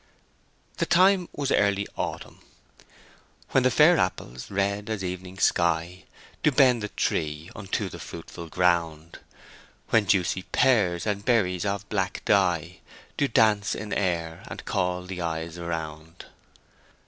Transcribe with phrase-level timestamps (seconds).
[0.77, 2.39] The time was early autumn,
[3.51, 6.05] "When the fair apples, red as evening sky,
[6.41, 9.19] Do bend the tree unto the fruitful ground,
[9.89, 12.79] When juicy pears, and berries of black dye,
[13.15, 16.25] Do dance in air, and call the eyes around."